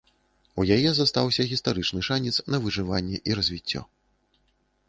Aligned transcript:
У 0.61 0.63
яе 0.75 0.89
застаўся 0.99 1.45
гістарычны 1.51 2.01
шанец 2.09 2.35
на 2.55 2.61
выжыванне 2.65 3.17
і 3.33 3.39
развіццё. 3.41 3.81